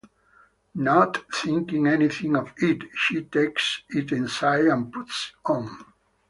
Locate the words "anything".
1.85-2.35